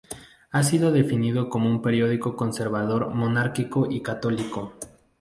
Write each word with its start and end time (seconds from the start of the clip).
Ha 0.49 0.63
sido 0.63 0.91
definido 0.91 1.47
como 1.47 1.69
un 1.69 1.83
periódico 1.83 2.35
conservador, 2.35 3.13
monárquico 3.13 3.85
y 3.87 4.01
católico. 4.01 4.73